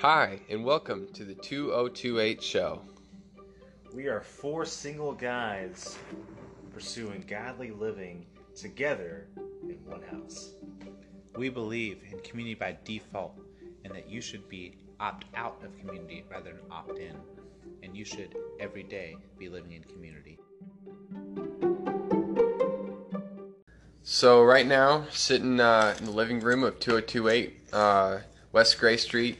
Hi, 0.00 0.40
and 0.48 0.64
welcome 0.64 1.08
to 1.12 1.26
the 1.26 1.34
2028 1.34 2.42
show. 2.42 2.80
We 3.94 4.06
are 4.06 4.22
four 4.22 4.64
single 4.64 5.12
guys 5.12 5.98
pursuing 6.72 7.22
godly 7.28 7.70
living 7.70 8.24
together 8.56 9.26
in 9.62 9.76
one 9.84 10.00
house. 10.00 10.54
We 11.36 11.50
believe 11.50 11.98
in 12.10 12.18
community 12.20 12.54
by 12.54 12.78
default 12.82 13.38
and 13.84 13.94
that 13.94 14.08
you 14.08 14.22
should 14.22 14.48
be 14.48 14.78
opt 15.00 15.26
out 15.36 15.62
of 15.62 15.78
community 15.78 16.24
rather 16.30 16.54
than 16.54 16.62
opt 16.70 16.98
in. 16.98 17.16
And 17.82 17.94
you 17.94 18.06
should 18.06 18.34
every 18.58 18.84
day 18.84 19.18
be 19.38 19.50
living 19.50 19.72
in 19.72 19.82
community. 19.82 20.38
So, 24.02 24.42
right 24.42 24.66
now, 24.66 25.04
sitting 25.10 25.60
uh, 25.60 25.94
in 25.98 26.06
the 26.06 26.10
living 26.10 26.40
room 26.40 26.64
of 26.64 26.80
2028 26.80 27.60
uh, 27.74 28.18
West 28.52 28.80
Gray 28.80 28.96
Street. 28.96 29.38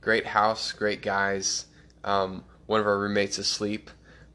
Great 0.00 0.26
house, 0.26 0.72
great 0.72 1.02
guys. 1.02 1.66
Um, 2.04 2.44
one 2.66 2.80
of 2.80 2.86
our 2.86 2.98
roommates 2.98 3.38
asleep, 3.38 3.90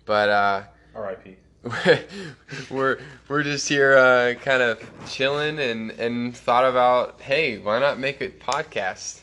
but 0.06 0.30
uh, 0.30 0.64
R.I.P. 0.94 1.38
we're 2.70 3.00
we're 3.28 3.42
just 3.42 3.68
here 3.68 3.98
uh, 3.98 4.36
kind 4.36 4.62
of 4.62 4.80
chilling 5.10 5.58
and 5.58 5.90
and 5.92 6.38
thought 6.38 6.64
about 6.64 7.20
hey 7.22 7.58
why 7.58 7.80
not 7.80 7.98
make 7.98 8.22
a 8.22 8.30
podcast 8.30 9.22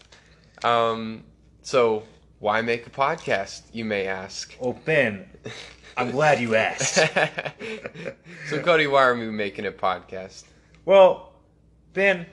um 0.64 1.22
so 1.62 2.02
why 2.40 2.60
make 2.60 2.84
a 2.84 2.90
podcast 2.90 3.62
you 3.72 3.84
may 3.84 4.08
ask 4.08 4.56
Oh, 4.60 4.72
Ben, 4.72 5.30
I'm 5.96 6.10
glad 6.10 6.40
you 6.40 6.56
asked. 6.56 6.94
so 8.48 8.60
Cody 8.60 8.88
why 8.88 9.04
are 9.04 9.14
we 9.14 9.30
making 9.30 9.66
a 9.66 9.70
podcast 9.70 10.42
well, 10.84 11.34
Ben, 11.92 12.26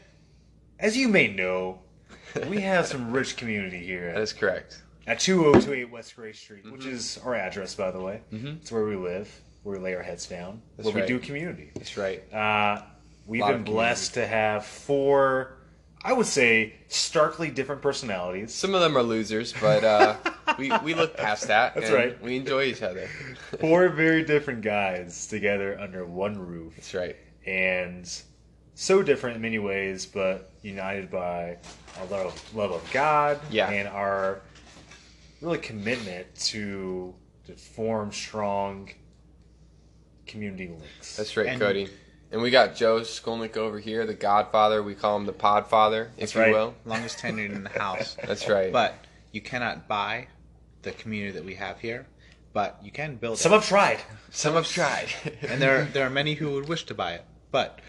as 0.79 0.97
you 0.97 1.07
may 1.07 1.27
know, 1.27 1.81
we 2.47 2.61
have 2.61 2.87
some 2.87 3.11
rich 3.11 3.37
community 3.37 3.79
here 3.79 4.11
that 4.13 4.21
is 4.21 4.33
correct 4.33 4.81
at 5.07 5.19
2028 5.19 5.85
West 5.91 6.15
Gray 6.15 6.33
Street, 6.33 6.63
which 6.71 6.81
Mm-hmm. 6.81 6.91
is 6.91 7.19
our 7.25 7.35
address, 7.35 7.75
by 7.75 7.91
the 7.91 7.99
way. 7.99 8.21
Mhm. 8.31 8.57
It's 8.61 8.71
where 8.71 8.85
we 8.85 8.95
live, 8.95 9.29
where 9.63 9.77
we 9.77 9.83
lay 9.83 9.95
our 9.95 10.03
heads 10.03 10.25
down, 10.27 10.61
That's 10.77 10.85
where 10.87 10.95
right. 10.95 11.03
we 11.03 11.07
do 11.07 11.19
community. 11.19 11.71
that's 11.75 11.97
right 11.97 12.21
Uh, 12.33 12.81
we've 13.25 13.45
been 13.45 13.63
blessed 13.63 14.13
to 14.15 14.25
have 14.27 14.65
four, 14.65 15.57
I 16.03 16.13
would 16.13 16.25
say, 16.27 16.75
starkly 16.87 17.49
different 17.51 17.81
personalities. 17.81 18.53
some 18.53 18.73
of 18.75 18.81
them 18.81 18.95
are 18.97 19.03
losers 19.03 19.53
but 19.59 19.83
uh 19.83 20.15
we 20.59 20.71
we 20.83 20.93
look 20.93 21.15
past 21.17 21.47
that 21.47 21.75
That's 21.75 21.87
and 21.87 21.95
right. 21.95 22.21
we 22.23 22.37
enjoy 22.37 22.63
each 22.63 22.81
other 22.81 23.07
Four 23.59 23.89
very 23.89 24.23
different 24.23 24.61
guys 24.61 25.27
together 25.27 25.79
under 25.79 26.05
one 26.05 26.37
roof. 26.37 26.75
that's 26.75 26.93
right 26.93 27.15
and 27.45 28.05
so 28.79 29.03
different 29.03 29.35
in 29.35 29.41
many 29.41 29.59
ways, 29.59 30.05
but 30.05 30.51
united 30.61 31.11
by 31.11 31.57
our 31.99 32.05
love, 32.09 32.55
love 32.55 32.71
of 32.71 32.91
God 32.93 33.37
Yeah. 33.49 33.69
and 33.69 33.89
our 33.89 34.39
really 35.41 35.57
commitment 35.57 36.33
to 36.51 37.13
to 37.47 37.55
form 37.55 38.13
strong 38.13 38.89
community 40.27 40.67
links. 40.69 41.17
that's 41.17 41.35
right 41.35 41.47
And- 41.47 41.59
Cody 41.59 41.89
and 42.31 42.41
we 42.41 42.51
got 42.51 42.75
Joe 42.75 43.01
Skolnick 43.01 43.57
over 43.57 43.79
here 43.79 44.05
the 44.05 44.13
Godfather 44.13 44.81
we 44.83 44.95
call 44.95 45.17
him 45.17 45.25
the 45.25 45.33
Podfather 45.33 46.09
if 46.11 46.17
That's 46.17 46.35
you 46.35 46.41
right. 46.41 46.51
will 46.53 46.75
Longest 46.85 47.17
tenured 47.19 47.53
in 47.53 47.63
the 47.63 47.69
house. 47.71 48.15
that's 48.25 48.47
right 48.47 48.71
But 48.71 48.93
you 49.33 49.41
cannot 49.41 49.87
buy 49.89 50.27
the 50.83 50.91
community 50.91 51.31
that 51.33 51.43
we 51.43 51.55
have 51.55 51.79
here, 51.81 52.05
but 52.53 52.79
you 52.81 52.91
can 52.91 53.15
build 53.17 53.39
Some 53.39 53.51
it. 53.51 53.55
have 53.55 53.67
tried. 53.67 53.99
Some 54.31 54.53
have 54.53 54.67
tried. 54.69 55.09
And 55.41 55.61
there, 55.61 55.83
there 55.85 56.05
are 56.05 56.09
many 56.09 56.35
who 56.35 56.51
would 56.51 56.69
wish 56.69 56.85
to 56.85 56.93
buy 56.93 57.13
it, 57.15 57.25
but 57.51 57.79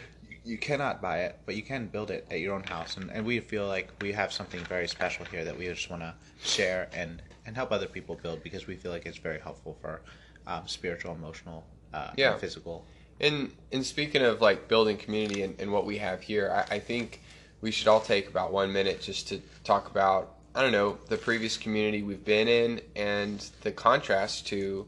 you 0.45 0.59
cannot 0.59 1.03
buy 1.03 1.21
it, 1.21 1.39
but 1.47 1.55
you 1.55 1.63
can 1.63 1.87
build 1.87 2.11
it 2.11 2.27
at 2.31 2.41
your 2.41 2.55
own 2.55 2.63
house. 2.63 2.97
And, 2.97 3.11
and 3.11 3.27
we 3.27 3.41
feel 3.41 3.67
like 3.67 3.91
we 4.01 4.13
have 4.13 4.33
something 4.33 4.61
very 4.61 4.89
special 4.89 5.25
here 5.27 5.45
that 5.45 5.57
we 5.57 5.67
just 5.67 5.91
want 5.91 6.03
to 6.03 6.15
share 6.43 6.89
and, 6.95 7.23
and 7.47 7.57
help 7.57 7.73
other 7.73 7.87
people 7.87 8.19
build 8.23 8.43
because 8.43 8.67
we 8.67 8.77
feel 8.77 8.91
like 8.91 9.07
it's 9.07 9.19
very 9.19 9.39
helpful 9.39 9.77
for 9.81 10.01
um, 10.47 10.67
spiritual, 10.67 11.15
emotional, 11.15 11.67
uh, 11.93 12.11
Yeah. 12.17 12.33
and 12.33 12.41
physical. 12.41 12.87
and 13.21 13.53
and 13.73 13.85
speaking 13.85 14.23
of 14.23 14.41
like 14.41 14.67
building 14.69 14.97
community 14.97 15.43
and, 15.43 15.55
and 15.61 15.71
what 15.73 15.85
we 15.85 15.99
have 15.99 16.23
here, 16.23 16.51
I, 16.71 16.77
I 16.77 16.79
think 16.79 17.21
we 17.61 17.71
should 17.71 17.89
all 17.89 18.01
take 18.01 18.29
about 18.29 18.51
one 18.53 18.73
minute 18.73 19.03
just 19.03 19.29
to 19.29 19.41
talk 19.65 19.91
about 19.91 20.37
I 20.55 20.63
don't 20.63 20.73
know 20.73 20.99
the 21.09 21.17
previous 21.19 21.57
community 21.57 22.03
we've 22.03 22.25
been 22.25 22.49
in 22.49 22.81
and 22.97 23.39
the 23.61 23.71
contrast 23.73 24.47
to 24.49 24.87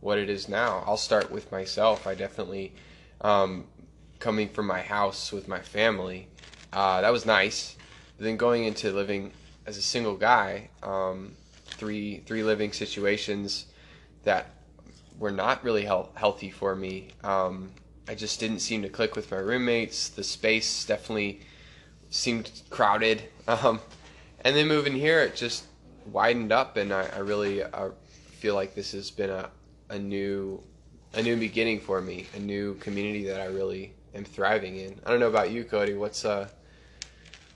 what 0.00 0.18
it 0.18 0.28
is 0.30 0.48
now. 0.48 0.82
I'll 0.86 0.96
start 0.96 1.30
with 1.30 1.52
myself. 1.52 2.06
I 2.06 2.14
definitely 2.14 2.74
um, 3.20 3.66
coming 4.24 4.48
from 4.48 4.66
my 4.66 4.80
house 4.80 5.30
with 5.32 5.46
my 5.48 5.60
family. 5.60 6.26
Uh, 6.72 7.02
that 7.02 7.12
was 7.12 7.26
nice. 7.26 7.76
But 8.16 8.24
then 8.24 8.38
going 8.38 8.64
into 8.64 8.90
living 8.90 9.32
as 9.66 9.76
a 9.76 9.82
single 9.82 10.16
guy, 10.16 10.70
um, 10.82 11.36
three 11.66 12.22
three 12.24 12.42
living 12.42 12.72
situations 12.72 13.66
that 14.22 14.46
were 15.18 15.30
not 15.30 15.62
really 15.62 15.84
health, 15.84 16.08
healthy 16.14 16.50
for 16.50 16.74
me. 16.74 17.08
Um, 17.22 17.70
I 18.08 18.14
just 18.14 18.40
didn't 18.40 18.60
seem 18.60 18.80
to 18.80 18.88
click 18.88 19.14
with 19.14 19.30
my 19.30 19.36
roommates. 19.36 20.08
The 20.08 20.24
space 20.24 20.86
definitely 20.86 21.40
seemed 22.10 22.50
crowded. 22.70 23.22
Um, 23.46 23.80
and 24.40 24.56
then 24.56 24.68
moving 24.68 24.94
here, 24.94 25.20
it 25.20 25.36
just 25.36 25.64
widened 26.06 26.50
up, 26.50 26.78
and 26.78 26.94
I, 26.94 27.10
I 27.14 27.18
really 27.18 27.62
uh, 27.62 27.90
feel 28.40 28.54
like 28.54 28.74
this 28.74 28.92
has 28.92 29.10
been 29.10 29.28
a, 29.28 29.50
a 29.90 29.98
new 29.98 30.62
a 31.12 31.22
new 31.22 31.36
beginning 31.36 31.80
for 31.80 32.00
me, 32.00 32.26
a 32.34 32.38
new 32.38 32.74
community 32.76 33.26
that 33.26 33.38
I 33.38 33.46
really 33.46 33.92
am 34.14 34.24
thriving 34.24 34.76
in. 34.76 35.00
I 35.04 35.10
don't 35.10 35.20
know 35.20 35.28
about 35.28 35.50
you, 35.50 35.64
Cody. 35.64 35.94
What's 35.94 36.24
uh, 36.24 36.48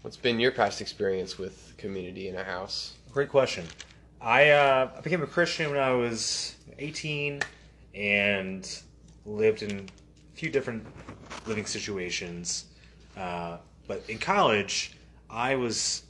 what's 0.02 0.16
been 0.16 0.40
your 0.40 0.52
past 0.52 0.80
experience 0.80 1.38
with 1.38 1.74
community 1.78 2.28
in 2.28 2.36
a 2.36 2.44
house? 2.44 2.94
Great 3.12 3.28
question. 3.28 3.64
I 4.20 4.50
uh, 4.50 4.90
I 4.96 5.00
became 5.00 5.22
a 5.22 5.26
Christian 5.26 5.70
when 5.70 5.80
I 5.80 5.92
was 5.92 6.56
18 6.78 7.40
and 7.94 8.80
lived 9.24 9.62
in 9.62 9.88
a 10.34 10.36
few 10.36 10.50
different 10.50 10.86
living 11.46 11.66
situations. 11.66 12.66
Uh, 13.16 13.58
but 13.86 14.02
in 14.08 14.18
college, 14.18 14.92
I 15.30 15.54
was 15.56 16.02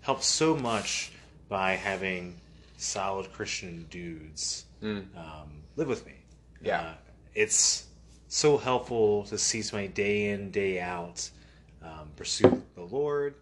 helped 0.00 0.24
so 0.24 0.56
much 0.56 1.12
by 1.48 1.72
having 1.72 2.36
solid 2.76 3.32
Christian 3.32 3.86
dudes 3.90 4.64
Mm. 4.82 5.16
um, 5.16 5.62
live 5.76 5.86
with 5.86 6.04
me. 6.04 6.14
Yeah. 6.60 6.80
Uh, 6.80 6.94
it's 7.36 7.86
so 8.32 8.56
helpful 8.56 9.24
to 9.24 9.36
see 9.36 9.60
somebody 9.60 9.88
day 9.88 10.30
in, 10.30 10.50
day 10.50 10.80
out 10.80 11.28
um, 11.82 12.08
pursue 12.16 12.62
the 12.74 12.80
Lord 12.82 13.34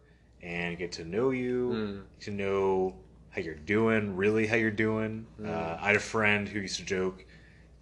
and 0.42 0.76
get 0.76 0.90
to 0.92 1.04
know 1.04 1.30
you, 1.30 1.70
Mm. 1.72 2.24
to 2.24 2.30
know 2.32 2.96
how 3.30 3.40
you're 3.40 3.54
doing, 3.54 4.16
really 4.16 4.48
how 4.48 4.56
you're 4.56 4.72
doing. 4.72 5.26
Mm. 5.40 5.48
Uh, 5.48 5.78
I 5.80 5.86
had 5.88 5.96
a 5.96 6.00
friend 6.00 6.48
who 6.48 6.58
used 6.58 6.78
to 6.78 6.84
joke 6.84 7.24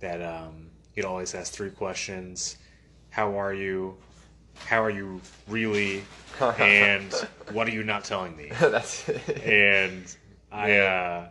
that 0.01 0.21
um, 0.21 0.69
he'd 0.93 1.07
always 1.07 1.35
ask 1.35 1.51
three 1.51 1.71
questions 1.71 2.59
How 3.09 3.41
are 3.41 3.55
you? 3.55 3.97
How 4.67 4.85
are 4.85 4.91
you 4.91 5.23
really? 5.47 6.05
and 6.59 7.11
what 7.53 7.67
are 7.69 7.73
you 7.73 7.85
not 7.85 8.05
telling 8.05 8.37
me? 8.37 8.51
That's 8.61 9.09
and 9.09 10.15
I 10.53 10.77
uh, 10.77 11.29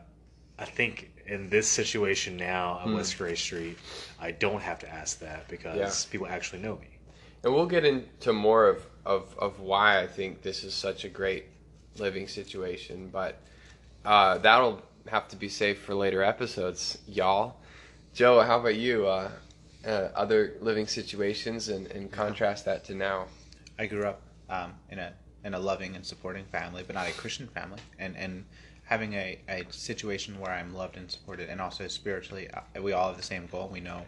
I 0.57 0.65
think 0.65 1.11
in 1.27 1.49
this 1.49 1.67
situation 1.67 2.37
now 2.37 2.79
on 2.83 2.93
West 2.93 3.17
Gray 3.17 3.35
Street, 3.35 3.77
I 4.19 4.31
don't 4.31 4.61
have 4.61 4.79
to 4.79 4.89
ask 4.89 5.19
that 5.19 5.47
because 5.49 5.77
Yeah. 5.77 6.11
people 6.11 6.27
actually 6.27 6.61
know 6.61 6.77
me. 6.77 6.87
And 7.43 7.53
we'll 7.53 7.67
get 7.67 7.85
into 7.85 8.33
more 8.33 8.67
of, 8.67 8.85
of, 9.05 9.37
of 9.37 9.59
why 9.59 9.99
I 10.01 10.07
think 10.07 10.41
this 10.41 10.63
is 10.63 10.73
such 10.73 11.05
a 11.05 11.09
great 11.09 11.45
living 11.97 12.27
situation, 12.27 13.09
but 13.09 13.41
uh, 14.05 14.37
that'll 14.39 14.81
have 15.07 15.27
to 15.29 15.35
be 15.35 15.49
saved 15.49 15.79
for 15.79 15.93
later 15.93 16.23
episodes, 16.23 16.97
y'all. 17.07 17.57
Joe, 18.13 18.41
how 18.41 18.59
about 18.59 18.75
you? 18.75 19.07
Uh, 19.07 19.29
uh, 19.85 20.09
other 20.15 20.55
living 20.59 20.87
situations 20.87 21.69
and, 21.69 21.87
and 21.87 22.11
contrast 22.11 22.65
that 22.65 22.83
to 22.85 22.95
now. 22.95 23.27
I 23.79 23.85
grew 23.85 24.05
up 24.05 24.21
um, 24.49 24.73
in 24.89 24.99
a 24.99 25.13
in 25.43 25.53
a 25.53 25.59
loving 25.59 25.95
and 25.95 26.05
supporting 26.05 26.43
family, 26.45 26.83
but 26.85 26.95
not 26.95 27.07
a 27.07 27.13
Christian 27.13 27.47
family, 27.47 27.79
and 27.99 28.17
and 28.17 28.45
having 28.87 29.13
a, 29.13 29.39
a 29.49 29.65
situation 29.69 30.39
where 30.39 30.51
I'm 30.51 30.73
loved 30.73 30.95
and 30.97 31.11
supported, 31.11 31.49
and 31.49 31.59
also 31.61 31.87
spiritually, 31.87 32.49
uh, 32.51 32.81
we 32.81 32.93
all 32.93 33.07
have 33.09 33.17
the 33.17 33.23
same 33.23 33.45
goal. 33.47 33.69
We 33.71 33.81
know 33.81 34.01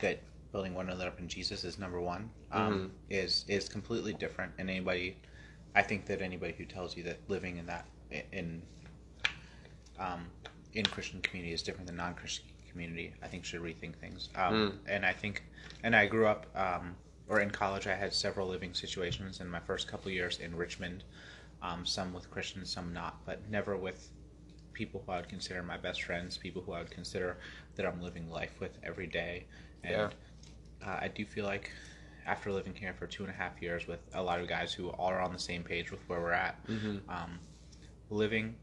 that 0.00 0.18
building 0.52 0.74
one 0.74 0.86
another 0.86 1.06
up 1.08 1.18
in 1.20 1.28
Jesus 1.28 1.64
is 1.64 1.78
number 1.78 2.00
one. 2.00 2.30
Um, 2.52 2.92
Is 3.10 3.44
is 3.48 3.68
completely 3.68 4.12
different, 4.12 4.52
and 4.58 4.68
anybody, 4.68 5.16
I 5.74 5.82
think 5.82 6.06
that 6.06 6.20
anybody 6.20 6.54
who 6.58 6.64
tells 6.64 6.96
you 6.96 7.02
that 7.04 7.18
living 7.28 7.56
in 7.58 7.66
that 7.66 7.86
in 8.32 8.62
um, 9.98 10.26
in 10.72 10.84
Christian 10.84 11.20
community 11.22 11.54
is 11.54 11.62
different 11.62 11.86
than 11.86 11.96
non-Christian 11.96 12.46
community, 12.70 13.14
I 13.22 13.28
think 13.28 13.44
should 13.44 13.62
rethink 13.62 13.94
things. 13.96 14.28
Um, 14.34 14.54
And 14.86 15.06
I 15.06 15.12
think, 15.12 15.44
and 15.84 15.94
I 15.94 16.06
grew 16.06 16.26
up, 16.26 16.46
um, 16.56 16.96
or 17.28 17.40
in 17.40 17.50
college, 17.50 17.86
I 17.86 17.94
had 17.94 18.12
several 18.12 18.48
living 18.48 18.74
situations 18.74 19.40
in 19.40 19.48
my 19.48 19.60
first 19.60 19.86
couple 19.86 20.10
years 20.10 20.40
in 20.40 20.56
Richmond, 20.56 21.04
um, 21.62 21.86
some 21.86 22.12
with 22.12 22.28
Christians, 22.30 22.70
some 22.70 22.92
not, 22.92 23.24
but 23.24 23.48
never 23.48 23.76
with 23.76 24.10
people 24.74 25.02
who 25.06 25.12
I 25.12 25.16
would 25.16 25.28
consider 25.28 25.62
my 25.62 25.78
best 25.78 26.02
friends, 26.02 26.36
people 26.36 26.62
who 26.62 26.72
I 26.72 26.80
would 26.80 26.90
consider 26.90 27.38
that 27.76 27.86
I'm 27.86 28.02
living 28.02 28.30
life 28.30 28.60
with 28.60 28.72
every 28.82 29.06
day. 29.06 29.46
And 29.84 29.92
Yeah. 29.92 30.10
uh, 30.86 30.98
I 31.02 31.08
do 31.08 31.24
feel 31.24 31.46
like 31.46 31.70
after 32.26 32.52
living 32.52 32.74
here 32.74 32.94
for 32.94 33.06
two 33.06 33.22
and 33.24 33.32
a 33.32 33.36
half 33.36 33.60
years 33.62 33.86
with 33.86 34.00
a 34.14 34.22
lot 34.22 34.40
of 34.40 34.48
guys 34.48 34.72
who 34.74 34.88
all 34.90 35.08
are 35.08 35.20
on 35.20 35.32
the 35.32 35.38
same 35.38 35.62
page 35.62 35.90
with 35.90 36.00
where 36.08 36.20
we're 36.20 36.32
at, 36.32 36.58
um, 37.08 37.38
living 38.10 38.56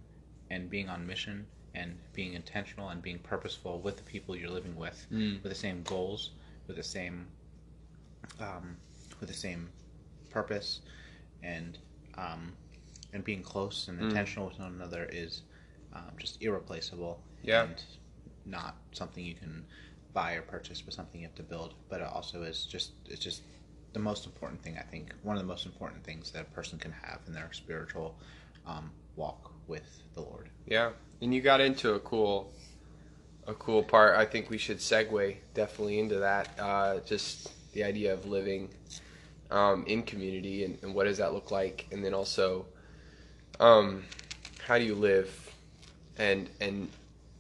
and 0.50 0.70
being 0.70 0.90
on 0.90 1.06
mission 1.08 1.48
and 1.74 1.98
being 2.14 2.34
intentional 2.34 2.90
and 2.90 3.02
being 3.02 3.20
purposeful 3.20 3.80
with 3.80 3.98
the 3.98 4.04
people 4.04 4.36
you're 4.36 4.50
living 4.50 4.76
with, 4.76 5.08
Mm. 5.12 5.42
with 5.44 5.52
the 5.52 5.58
same 5.58 5.84
goals, 5.84 6.32
with 6.68 6.76
the 6.76 6.84
same, 6.84 7.28
um, 8.40 8.78
with 9.20 9.30
the 9.30 9.36
same 9.36 9.70
purpose, 10.30 10.82
and 11.44 11.78
um, 12.18 12.54
and 13.14 13.24
being 13.24 13.42
close 13.44 13.88
and 13.88 14.00
Mm. 14.00 14.04
intentional 14.10 14.48
with 14.48 14.60
one 14.60 14.74
another 14.74 15.08
is 15.12 15.44
um, 15.94 16.12
just 16.18 16.42
irreplaceable. 16.42 17.22
Yeah. 17.44 17.64
And 17.64 17.84
not 18.46 18.76
something 18.92 19.24
you 19.24 19.36
can 19.36 19.66
buy 20.14 20.34
or 20.34 20.42
purchase, 20.42 20.82
but 20.82 20.94
something 20.94 21.22
you 21.22 21.28
have 21.28 21.36
to 21.36 21.44
build. 21.44 21.74
But 21.90 22.02
it 22.02 22.08
also 22.08 22.44
is 22.44 22.66
just 22.66 22.92
it's 23.06 23.22
just 23.22 23.42
the 23.94 24.00
most 24.00 24.26
important 24.26 24.62
thing 24.64 24.78
I 24.78 24.84
think. 24.84 25.14
One 25.24 25.36
of 25.36 25.42
the 25.42 25.48
most 25.48 25.66
important 25.66 26.04
things 26.04 26.32
that 26.32 26.42
a 26.42 26.46
person 26.46 26.80
can 26.80 26.92
have 26.92 27.20
in 27.28 27.34
their 27.34 27.50
spiritual 27.52 28.16
um, 28.66 28.92
walk 29.16 29.52
with 29.68 30.02
the 30.14 30.22
Lord. 30.22 30.50
Yeah, 30.66 30.92
and 31.22 31.34
you 31.34 31.42
got 31.42 31.62
into 31.62 31.94
a 31.94 32.00
cool, 32.00 32.52
a 33.48 33.54
cool 33.54 33.84
part. 33.84 34.18
I 34.18 34.26
think 34.26 34.50
we 34.50 34.58
should 34.58 34.78
segue 34.78 35.36
definitely 35.54 36.00
into 36.00 36.20
that. 36.20 36.50
Uh, 36.60 37.00
just 37.06 37.52
the 37.74 37.84
idea 37.84 38.14
of 38.14 38.26
living 38.26 38.70
um, 39.50 39.86
in 39.88 40.04
community 40.04 40.64
and, 40.64 40.78
and 40.82 40.94
what 40.94 41.06
does 41.06 41.18
that 41.18 41.34
look 41.34 41.52
like, 41.52 41.88
and 41.92 42.04
then 42.04 42.14
also, 42.14 42.66
um, 43.60 44.04
how 44.66 44.78
do 44.78 44.84
you 44.84 44.96
live, 44.96 45.51
and 46.18 46.50
and 46.60 46.90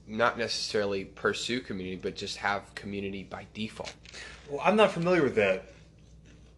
not 0.07 0.37
necessarily 0.37 1.05
pursue 1.05 1.61
community, 1.61 1.95
but 2.01 2.15
just 2.15 2.37
have 2.37 2.73
community 2.75 3.23
by 3.23 3.45
default. 3.53 3.93
Well, 4.49 4.61
I'm 4.63 4.75
not 4.75 4.91
familiar 4.91 5.23
with 5.23 5.35
that 5.35 5.71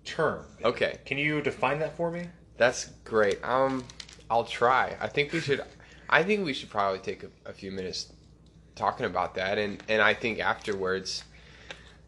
term. 0.06 0.46
Okay, 0.64 0.98
Can 1.06 1.18
you 1.18 1.42
define 1.42 1.80
that 1.80 1.96
for 1.96 2.10
me? 2.12 2.28
that's 2.58 2.86
great. 3.04 3.44
Um, 3.44 3.84
I'll 4.30 4.44
try. 4.46 4.96
I 5.02 5.08
think 5.08 5.34
we 5.34 5.40
should. 5.40 5.64
I 6.10 6.24
think 6.24 6.46
we 6.46 6.54
should 6.54 6.70
probably 6.70 7.00
take 7.00 7.24
a, 7.24 7.50
a 7.50 7.54
few 7.54 7.72
minutes 7.72 8.12
talking 8.76 9.06
about 9.06 9.36
that, 9.36 9.58
and 9.58 9.82
and 9.90 10.02
I 10.02 10.14
think 10.14 10.40
afterwards, 10.40 11.24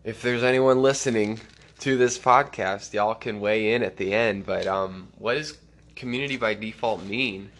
if 0.03 0.21
there's 0.21 0.43
anyone 0.43 0.81
listening 0.81 1.39
to 1.79 1.97
this 1.97 2.17
podcast, 2.17 2.93
y'all 2.93 3.15
can 3.15 3.39
weigh 3.39 3.73
in 3.73 3.83
at 3.83 3.97
the 3.97 4.13
end. 4.13 4.45
But 4.45 4.65
um, 4.67 5.09
what 5.17 5.33
does 5.35 5.57
community 5.95 6.37
by 6.37 6.53
default 6.53 7.03
mean? 7.03 7.51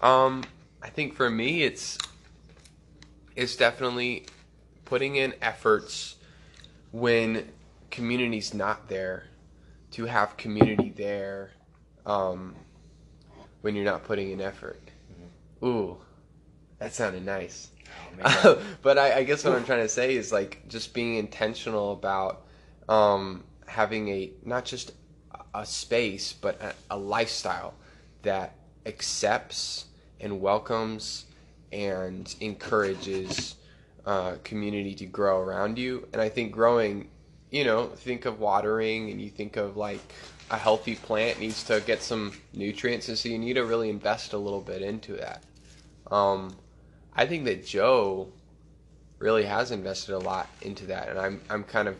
Um, 0.00 0.44
I 0.86 0.88
think 0.88 1.14
for 1.14 1.28
me, 1.28 1.64
it's 1.64 1.98
it's 3.34 3.56
definitely 3.56 4.26
putting 4.84 5.16
in 5.16 5.34
efforts 5.42 6.14
when 6.92 7.50
community's 7.90 8.54
not 8.54 8.88
there 8.88 9.24
to 9.90 10.04
have 10.04 10.36
community 10.36 10.90
there 10.90 11.50
um, 12.06 12.54
when 13.62 13.74
you're 13.74 13.84
not 13.84 14.04
putting 14.04 14.30
in 14.30 14.40
effort. 14.40 14.80
Ooh, 15.64 15.96
that 16.78 16.94
sounded 16.94 17.26
nice. 17.26 17.70
Oh, 18.24 18.62
but 18.82 18.96
I, 18.96 19.18
I 19.18 19.22
guess 19.24 19.42
what 19.42 19.54
I'm 19.54 19.64
trying 19.64 19.82
to 19.82 19.88
say 19.88 20.14
is 20.14 20.30
like 20.30 20.62
just 20.68 20.94
being 20.94 21.16
intentional 21.16 21.92
about 21.92 22.46
um, 22.88 23.42
having 23.66 24.08
a 24.08 24.30
not 24.44 24.64
just 24.64 24.92
a- 25.32 25.60
a 25.62 25.66
space, 25.66 26.32
but 26.32 26.62
a, 26.62 26.74
a 26.92 26.96
lifestyle 26.96 27.74
that 28.22 28.54
accepts 28.86 29.86
and 30.20 30.40
welcomes 30.40 31.26
and 31.72 32.34
encourages 32.40 33.56
uh, 34.04 34.36
community 34.44 34.94
to 34.94 35.06
grow 35.06 35.40
around 35.40 35.78
you. 35.78 36.06
And 36.12 36.22
I 36.22 36.28
think 36.28 36.52
growing, 36.52 37.08
you 37.50 37.64
know, 37.64 37.86
think 37.86 38.24
of 38.24 38.40
watering 38.40 39.10
and 39.10 39.20
you 39.20 39.30
think 39.30 39.56
of 39.56 39.76
like 39.76 40.14
a 40.50 40.56
healthy 40.56 40.94
plant 40.94 41.40
needs 41.40 41.64
to 41.64 41.80
get 41.80 42.02
some 42.02 42.32
nutrients, 42.52 43.08
and 43.08 43.18
so 43.18 43.28
you 43.28 43.38
need 43.38 43.54
to 43.54 43.64
really 43.64 43.90
invest 43.90 44.32
a 44.32 44.38
little 44.38 44.60
bit 44.60 44.80
into 44.80 45.14
that. 45.14 45.42
Um, 46.10 46.54
I 47.14 47.26
think 47.26 47.46
that 47.46 47.66
Joe 47.66 48.28
really 49.18 49.44
has 49.44 49.70
invested 49.70 50.14
a 50.14 50.18
lot 50.18 50.48
into 50.62 50.86
that, 50.86 51.08
and 51.08 51.18
I'm 51.18 51.40
I'm 51.50 51.64
kind 51.64 51.88
of 51.88 51.96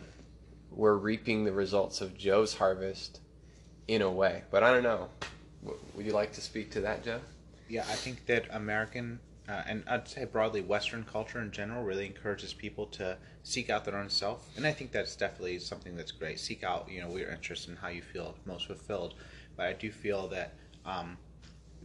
we're 0.71 0.95
reaping 0.95 1.43
the 1.43 1.51
results 1.51 2.01
of 2.01 2.17
Joe's 2.17 2.55
harvest 2.55 3.19
in 3.87 4.01
a 4.01 4.11
way. 4.11 4.43
But 4.51 4.63
I 4.63 4.71
don't 4.73 4.83
know. 4.83 5.09
Would 5.95 6.05
you 6.05 6.13
like 6.13 6.31
to 6.33 6.41
speak 6.41 6.71
to 6.71 6.81
that, 6.81 7.03
Joe? 7.03 7.19
Yeah, 7.69 7.81
I 7.81 7.95
think 7.95 8.25
that 8.27 8.47
American 8.51 9.19
uh, 9.49 9.63
and 9.65 9.83
I'd 9.87 10.07
say 10.09 10.25
broadly 10.25 10.59
Western 10.61 11.05
culture 11.05 11.39
in 11.41 11.51
general 11.51 11.83
really 11.83 12.05
encourages 12.05 12.53
people 12.53 12.85
to 12.87 13.17
seek 13.43 13.69
out 13.69 13.85
their 13.85 13.95
own 13.95 14.09
self, 14.09 14.49
and 14.57 14.67
I 14.67 14.73
think 14.73 14.91
that's 14.91 15.15
definitely 15.15 15.59
something 15.59 15.95
that's 15.95 16.11
great. 16.11 16.37
Seek 16.39 16.63
out, 16.65 16.89
you 16.91 16.99
know, 16.99 17.15
your 17.15 17.31
interest 17.31 17.69
and 17.69 17.77
how 17.77 17.87
you 17.87 18.01
feel 18.01 18.35
most 18.45 18.67
fulfilled. 18.67 19.13
But 19.55 19.67
I 19.67 19.73
do 19.73 19.89
feel 19.89 20.27
that 20.29 20.57
um, 20.83 21.17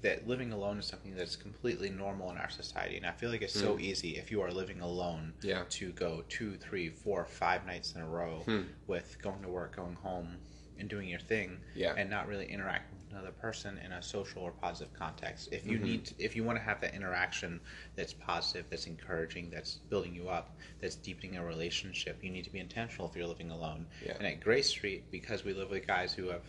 that 0.02 0.26
living 0.26 0.50
alone 0.52 0.78
is 0.80 0.86
something 0.86 1.14
that's 1.14 1.36
completely 1.36 1.88
normal 1.88 2.30
in 2.32 2.36
our 2.36 2.50
society, 2.50 2.96
and 2.96 3.06
I 3.06 3.12
feel 3.12 3.30
like 3.30 3.42
it's 3.42 3.54
so 3.58 3.78
easy 3.78 4.16
if 4.16 4.32
you 4.32 4.40
are 4.42 4.50
living 4.50 4.80
alone 4.80 5.34
Yeah. 5.42 5.62
to 5.70 5.92
go 5.92 6.24
two, 6.28 6.56
three, 6.56 6.88
four, 6.88 7.24
five 7.24 7.64
nights 7.64 7.94
in 7.94 8.00
a 8.00 8.08
row 8.08 8.42
Hmm. 8.44 8.62
with 8.88 9.22
going 9.22 9.42
to 9.42 9.48
work, 9.48 9.76
going 9.76 9.94
home, 9.94 10.38
and 10.78 10.88
doing 10.88 11.08
your 11.08 11.20
thing, 11.20 11.58
Yeah. 11.74 11.94
and 11.96 12.08
not 12.10 12.26
really 12.26 12.46
interacting 12.46 12.96
with 13.00 13.12
another 13.12 13.32
person 13.32 13.78
in 13.78 13.92
a 13.92 14.02
social 14.02 14.42
or 14.42 14.52
positive 14.52 14.92
context. 14.94 15.48
If 15.52 15.66
you 15.66 15.78
Mhm. 15.78 15.82
need, 15.82 16.04
to, 16.06 16.14
if 16.18 16.34
you 16.34 16.44
want 16.44 16.58
to 16.58 16.62
have 16.64 16.80
that 16.80 16.94
interaction 16.94 17.60
that's 17.94 18.12
positive, 18.12 18.68
that's 18.70 18.86
encouraging, 18.86 19.50
that's 19.50 19.76
building 19.90 20.14
you 20.14 20.28
up, 20.28 20.56
that's 20.80 20.96
deepening 20.96 21.36
a 21.36 21.44
relationship, 21.44 22.22
you 22.22 22.30
need 22.30 22.44
to 22.44 22.50
be 22.50 22.58
intentional 22.58 23.08
if 23.08 23.16
you're 23.16 23.26
living 23.26 23.50
alone. 23.50 23.86
Yeah. 24.04 24.16
And 24.16 24.26
at 24.26 24.40
Grace 24.40 24.68
Street, 24.68 25.04
because 25.10 25.44
we 25.44 25.52
live 25.52 25.70
with 25.70 25.86
guys 25.86 26.14
who 26.14 26.28
have, 26.28 26.42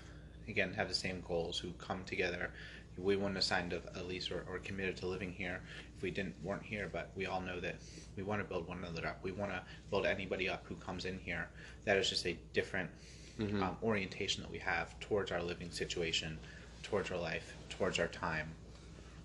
again, 0.48 0.74
have 0.74 0.88
the 0.88 0.96
same 0.96 1.22
goals, 1.22 1.60
who 1.60 1.72
come 1.74 2.04
together. 2.06 2.52
We 2.96 3.16
wouldn't 3.16 3.36
have 3.36 3.44
signed 3.44 3.74
a, 3.74 3.82
a 4.00 4.04
lease 4.04 4.30
or, 4.30 4.46
or 4.48 4.60
committed 4.60 4.96
to 4.98 5.08
living 5.08 5.32
here 5.34 5.62
if 5.98 6.04
we 6.04 6.12
didn't 6.12 6.36
weren't 6.44 6.62
here. 6.62 6.90
But 6.94 7.10
we 7.16 7.26
all 7.26 7.42
know 7.42 7.60
that 7.60 7.78
we 8.16 8.22
want 8.22 8.40
to 8.42 8.48
build 8.48 8.68
one 8.68 8.78
another 8.78 9.08
up. 9.08 9.24
We 9.24 9.32
want 9.32 9.52
to 9.52 9.64
build 9.90 10.06
anybody 10.06 10.48
up 10.48 10.64
who 10.68 10.76
comes 10.76 11.06
in 11.06 11.18
here. 11.18 11.50
That 11.86 11.98
is 11.98 12.08
just 12.08 12.28
a 12.28 12.38
different 12.54 12.92
Mhm. 13.40 13.62
um, 13.62 13.78
orientation 13.82 14.44
that 14.44 14.52
we 14.52 14.60
have 14.60 15.00
towards 15.00 15.32
our 15.32 15.42
living 15.42 15.72
situation, 15.72 16.40
towards 16.84 17.12
our 17.12 17.18
life, 17.18 17.56
towards 17.70 18.00
our 18.00 18.08
time, 18.08 18.54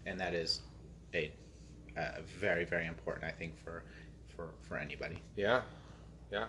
and 0.07 0.19
that 0.21 0.35
is 0.35 0.61
a, 1.15 1.31
a 1.97 2.23
very 2.23 2.65
very 2.65 2.87
important 2.87 3.25
I 3.25 3.33
think 3.33 3.59
for 3.63 3.83
for 4.35 4.49
for 4.63 4.77
anybody. 4.77 5.19
Yeah. 5.37 5.63
Yeah. 6.31 6.47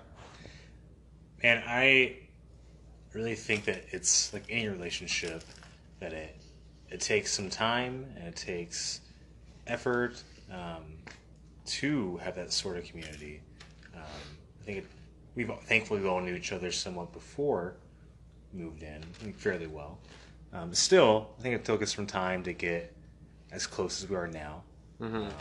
And 1.41 1.63
I 1.65 2.17
really 3.13 3.35
think 3.35 3.65
that 3.65 3.85
it's 3.91 4.33
like 4.33 4.43
any 4.49 4.67
relationship 4.67 5.43
that 5.99 6.13
it 6.13 6.35
it 6.89 7.01
takes 7.01 7.31
some 7.33 7.49
time 7.49 8.05
and 8.17 8.27
it 8.27 8.35
takes 8.35 9.01
effort 9.67 10.23
um, 10.51 10.83
to 11.65 12.17
have 12.17 12.35
that 12.35 12.51
sort 12.51 12.77
of 12.77 12.83
community. 12.85 13.41
Um, 13.95 14.01
I 14.61 14.65
think 14.65 14.77
it, 14.79 14.85
we've 15.35 15.51
thankfully 15.63 16.01
we 16.01 16.07
all 16.07 16.21
knew 16.21 16.35
each 16.35 16.51
other 16.51 16.71
somewhat 16.71 17.13
before 17.13 17.75
moved 18.53 18.83
in, 18.83 19.03
fairly 19.33 19.67
well. 19.67 19.99
Um, 20.53 20.73
still, 20.73 21.29
I 21.37 21.41
think 21.43 21.55
it 21.55 21.65
took 21.65 21.83
us 21.83 21.93
some 21.95 22.07
time 22.07 22.41
to 22.43 22.53
get 22.53 22.95
as 23.51 23.67
close 23.67 24.03
as 24.03 24.09
we 24.09 24.15
are 24.15 24.27
now. 24.27 24.63
Mm-hmm. 24.99 25.15
Um, 25.17 25.31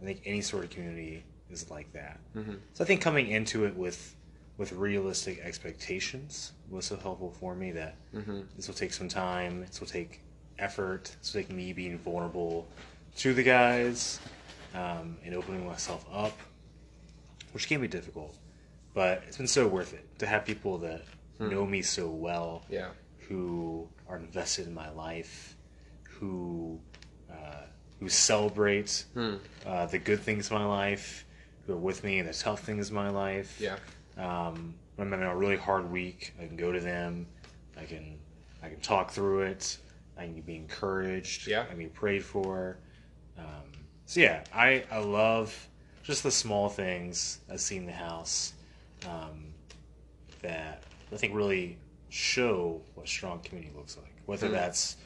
I 0.00 0.04
think 0.04 0.22
any 0.24 0.40
sort 0.40 0.64
of 0.64 0.70
community 0.70 1.24
is 1.50 1.70
like 1.70 1.92
that. 1.92 2.18
Mm-hmm. 2.36 2.54
So 2.72 2.84
I 2.84 2.86
think 2.86 3.00
coming 3.00 3.28
into 3.28 3.64
it 3.64 3.74
with 3.76 4.14
with 4.56 4.72
realistic 4.72 5.40
expectations 5.40 6.52
was 6.70 6.86
so 6.86 6.96
helpful 6.96 7.32
for 7.40 7.54
me 7.56 7.72
that 7.72 7.96
Mm-hmm. 8.14 8.42
this 8.56 8.68
will 8.68 8.74
take 8.74 8.92
some 8.92 9.08
time, 9.08 9.60
this 9.60 9.80
will 9.80 9.88
take 9.88 10.20
effort, 10.58 11.14
this 11.20 11.34
will 11.34 11.42
take 11.42 11.50
me 11.50 11.72
being 11.72 11.98
vulnerable 11.98 12.66
to 13.16 13.34
the 13.34 13.42
guys 13.42 14.20
um, 14.74 15.16
and 15.24 15.34
opening 15.34 15.66
myself 15.66 16.06
up, 16.12 16.38
which 17.52 17.68
can 17.68 17.80
be 17.80 17.88
difficult. 17.88 18.36
But 18.94 19.24
it's 19.26 19.36
been 19.36 19.46
so 19.48 19.66
worth 19.66 19.92
it 19.92 20.18
to 20.20 20.26
have 20.26 20.44
people 20.44 20.78
that 20.78 21.02
Hmm. 21.38 21.50
know 21.50 21.66
me 21.66 21.82
so 21.82 22.08
well, 22.08 22.64
Yeah. 22.70 22.90
who 23.28 23.88
are 24.06 24.16
invested 24.16 24.66
in 24.68 24.74
my 24.74 24.88
life, 24.90 25.56
who 26.04 26.80
uh, 27.30 27.64
who 27.98 28.08
celebrate 28.08 29.04
Hmm. 29.14 29.36
uh, 29.66 29.86
the 29.86 29.98
good 29.98 30.20
things 30.20 30.46
of 30.46 30.52
my 30.52 30.64
life, 30.64 31.24
who 31.66 31.72
are 31.72 31.76
with 31.78 32.04
me 32.04 32.18
in 32.18 32.26
the 32.26 32.32
tough 32.34 32.62
things 32.62 32.88
of 32.88 32.94
my 32.94 33.08
life. 33.10 33.60
Yeah. 33.60 33.78
Um, 34.16 34.74
when 34.96 35.08
I'm 35.08 35.12
having 35.12 35.26
a 35.26 35.36
really 35.36 35.56
hard 35.56 35.90
week, 35.90 36.32
I 36.40 36.46
can 36.46 36.56
go 36.56 36.70
to 36.70 36.80
them. 36.80 37.26
I 37.76 37.84
can 37.84 38.20
I 38.62 38.68
can 38.68 38.80
talk 38.80 39.10
through 39.10 39.42
it. 39.42 39.78
I 40.16 40.22
can 40.26 40.40
be 40.42 40.54
encouraged. 40.56 41.48
Yeah. 41.48 41.62
I 41.62 41.66
can 41.66 41.78
be 41.78 41.86
prayed 41.88 42.24
for. 42.24 42.78
Um, 43.36 43.72
so 44.06 44.20
yeah, 44.20 44.44
I 44.52 44.84
I 44.90 44.98
love 44.98 45.68
just 46.04 46.22
the 46.22 46.30
small 46.30 46.68
things 46.68 47.40
I 47.50 47.56
see 47.56 47.76
in 47.78 47.86
the 47.86 47.92
house 47.92 48.52
um, 49.08 49.52
that 50.42 50.82
I 51.12 51.16
think 51.16 51.34
really 51.34 51.78
show 52.08 52.80
what 52.94 53.08
strong 53.08 53.40
community 53.40 53.72
looks 53.76 53.96
like. 53.96 54.12
Whether 54.26 54.48
Hmm. 54.48 54.52
that's 54.54 54.96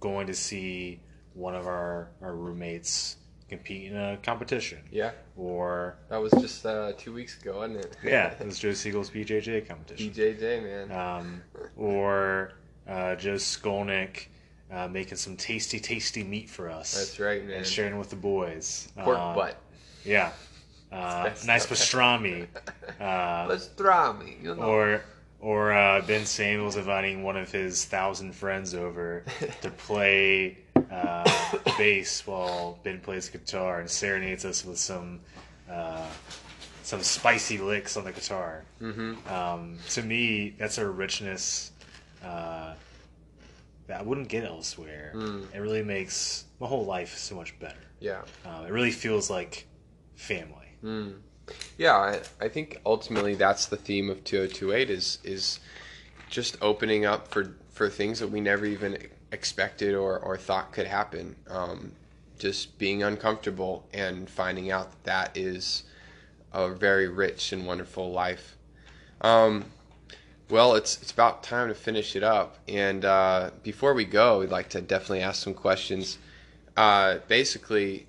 going 0.00 0.26
to 0.28 0.34
see 0.34 1.00
one 1.34 1.54
of 1.54 1.66
our, 1.66 2.10
our 2.22 2.34
roommates 2.34 3.16
compete 3.48 3.90
in 3.90 3.96
a 3.96 4.18
competition, 4.22 4.78
Yeah. 4.90 5.12
or 5.36 5.96
That 6.10 6.18
was 6.18 6.32
just 6.40 6.66
uh, 6.66 6.92
two 6.98 7.12
weeks 7.14 7.40
ago, 7.40 7.58
wasn't 7.58 7.78
it? 7.84 7.96
yeah, 8.04 8.34
it 8.40 8.44
was 8.44 8.58
Joe 8.58 8.72
Siegel's 8.72 9.10
BJJ 9.10 9.66
competition, 9.66 10.10
BJJ, 10.12 10.62
man. 10.62 10.92
um, 10.92 11.42
or 11.76 12.52
uh, 12.86 13.14
Joe 13.16 13.34
Skolnick 13.34 14.26
uh, 14.70 14.86
making 14.88 15.16
some 15.16 15.36
tasty, 15.36 15.80
tasty 15.80 16.22
meat 16.22 16.50
for 16.50 16.68
us. 16.70 16.94
That's 16.94 17.18
right, 17.18 17.42
man. 17.46 17.58
And 17.58 17.66
sharing 17.66 17.96
with 17.98 18.10
the 18.10 18.16
boys. 18.16 18.88
Pork 18.98 19.16
Uh, 19.18 19.34
butt. 19.34 19.58
Yeah. 20.04 20.32
Uh, 20.92 21.30
nice 21.46 21.66
pastrami. 21.66 22.46
Uh, 23.00 23.48
Pastrami, 23.48 24.42
you 24.42 24.54
know. 24.54 24.62
or 24.62 25.02
or 25.40 25.72
uh, 25.72 26.02
Ben 26.02 26.26
Samuels 26.26 26.76
inviting 26.76 27.22
one 27.22 27.36
of 27.36 27.50
his 27.52 27.84
thousand 27.84 28.34
friends 28.34 28.74
over 28.74 29.24
to 29.62 29.70
play 29.70 30.58
uh, 30.90 31.30
bass 31.78 32.26
while 32.26 32.78
Ben 32.82 33.00
plays 33.00 33.28
guitar 33.28 33.80
and 33.80 33.88
serenades 33.88 34.44
us 34.44 34.64
with 34.64 34.78
some 34.78 35.20
uh, 35.70 36.06
some 36.82 37.02
spicy 37.02 37.58
licks 37.58 37.96
on 37.96 38.04
the 38.04 38.12
guitar. 38.12 38.64
mm-hmm. 38.80 39.32
Um, 39.32 39.78
to 39.90 40.02
me, 40.02 40.54
that's 40.58 40.78
a 40.78 40.88
richness 40.88 41.72
uh, 42.24 42.74
that 43.86 44.00
I 44.00 44.02
wouldn't 44.02 44.28
get 44.28 44.44
elsewhere. 44.44 45.12
Mm. 45.14 45.54
It 45.54 45.58
really 45.58 45.82
makes 45.82 46.44
my 46.60 46.66
whole 46.66 46.86
life 46.86 47.16
so 47.16 47.34
much 47.36 47.58
better. 47.60 47.76
Yeah. 48.00 48.22
Um, 48.46 48.64
it 48.64 48.72
really 48.72 48.90
feels 48.90 49.28
like 49.28 49.66
family. 50.14 50.68
Mm. 50.82 51.16
Yeah, 51.76 51.96
I, 51.96 52.20
I 52.40 52.48
think 52.48 52.80
ultimately 52.84 53.34
that's 53.34 53.66
the 53.66 53.76
theme 53.76 54.10
of 54.10 54.24
2028 54.24 54.90
is 54.90 55.18
is 55.24 55.60
just 56.28 56.56
opening 56.60 57.04
up 57.04 57.28
for 57.28 57.54
for 57.70 57.88
things 57.88 58.18
that 58.20 58.28
we 58.28 58.40
never 58.40 58.66
even 58.66 58.98
expected 59.30 59.94
or, 59.94 60.18
or 60.18 60.36
thought 60.36 60.72
could 60.72 60.86
happen. 60.86 61.36
Um, 61.48 61.92
just 62.38 62.78
being 62.78 63.02
uncomfortable 63.02 63.84
and 63.92 64.30
finding 64.30 64.70
out 64.70 64.90
that 64.90 65.34
that 65.34 65.36
is 65.36 65.84
a 66.52 66.68
very 66.68 67.08
rich 67.08 67.52
and 67.52 67.66
wonderful 67.66 68.10
life. 68.10 68.56
Um, 69.20 69.66
well, 70.48 70.74
it's 70.74 71.00
it's 71.02 71.10
about 71.10 71.42
time 71.42 71.68
to 71.68 71.74
finish 71.74 72.16
it 72.16 72.22
up. 72.22 72.58
And 72.68 73.04
uh, 73.04 73.50
before 73.62 73.94
we 73.94 74.04
go, 74.04 74.40
we'd 74.40 74.50
like 74.50 74.70
to 74.70 74.80
definitely 74.80 75.20
ask 75.20 75.42
some 75.42 75.54
questions. 75.54 76.18
Uh, 76.76 77.18
basically, 77.26 78.06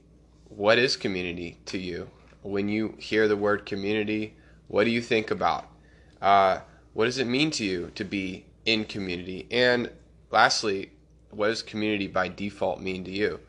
what 0.50 0.77
is 0.77 0.96
community 0.96 1.58
to 1.65 1.77
you? 1.77 2.10
When 2.41 2.69
you 2.69 2.96
hear 2.98 3.27
the 3.27 3.36
word 3.36 3.65
community, 3.65 4.36
what 4.67 4.86
do 4.86 4.91
you 4.91 5.01
think 5.01 5.31
about? 5.31 5.67
Uh, 6.22 6.60
what 6.93 7.05
does 7.05 7.17
it 7.17 7.27
mean 7.27 7.51
to 7.51 7.65
you 7.65 7.91
to 7.96 8.03
be 8.03 8.46
in 8.65 8.86
community? 8.86 9.48
And 9.51 9.89
lastly, 10.31 10.91
what 11.31 11.48
does 11.48 11.62
community 11.62 12.08
by 12.08 12.27
default 12.27 12.79
mean 12.79 13.03
to 13.05 13.12
you? 13.12 13.39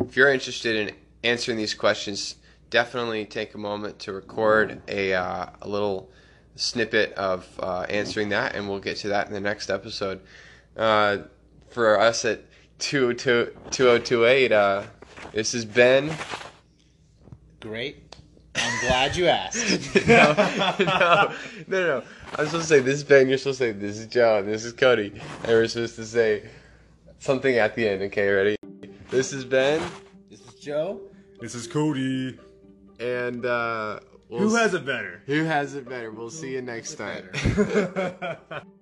If 0.00 0.16
you're 0.16 0.32
interested 0.32 0.76
in 0.76 0.94
answering 1.22 1.58
these 1.58 1.74
questions, 1.74 2.36
definitely 2.70 3.24
take 3.24 3.54
a 3.54 3.58
moment 3.58 3.98
to 4.00 4.12
record 4.12 4.80
a, 4.88 5.14
uh, 5.14 5.46
a 5.62 5.68
little 5.68 6.10
snippet 6.56 7.12
of 7.14 7.48
uh, 7.60 7.86
answering 7.88 8.30
that, 8.30 8.54
and 8.54 8.68
we'll 8.68 8.80
get 8.80 8.96
to 8.98 9.08
that 9.08 9.26
in 9.26 9.32
the 9.32 9.40
next 9.40 9.70
episode. 9.70 10.20
Uh, 10.76 11.18
for 11.70 12.00
us 12.00 12.24
at 12.24 12.42
202 12.78 13.52
2028, 13.70 14.52
uh, 14.52 14.82
this 15.32 15.54
is 15.54 15.64
Ben. 15.64 16.14
Great. 17.60 18.07
I'm 18.54 18.80
glad 18.80 19.16
you 19.16 19.26
asked. 19.26 19.94
no, 20.08 20.32
no, 20.78 21.32
no, 21.68 21.86
no. 21.86 22.02
I'm 22.36 22.46
supposed 22.46 22.52
to 22.52 22.62
say 22.64 22.80
this 22.80 22.96
is 22.96 23.04
Ben. 23.04 23.28
You're 23.28 23.38
supposed 23.38 23.58
to 23.58 23.64
say 23.66 23.72
this 23.72 23.98
is 23.98 24.06
Joe. 24.06 24.38
and 24.38 24.48
This 24.48 24.64
is 24.64 24.72
Cody, 24.72 25.12
and 25.42 25.46
we're 25.48 25.66
supposed 25.68 25.96
to 25.96 26.04
say 26.04 26.48
something 27.18 27.56
at 27.58 27.74
the 27.74 27.88
end. 27.88 28.02
Okay, 28.02 28.28
ready? 28.28 28.56
This 29.10 29.32
is 29.32 29.44
Ben, 29.44 29.80
This 30.30 30.40
is 30.40 30.54
Joe. 30.54 31.00
This 31.40 31.54
is 31.54 31.66
Cody. 31.66 32.38
and 33.00 33.46
uh, 33.46 34.00
we'll 34.28 34.40
Who 34.40 34.54
has 34.56 34.74
it 34.74 34.84
better? 34.84 35.22
who 35.26 35.44
has 35.44 35.74
it 35.74 35.88
better? 35.88 36.10
We'll 36.10 36.30
see 36.30 36.52
you 36.52 36.62
next 36.62 36.94
time. 36.96 37.28
Better. 37.32 38.38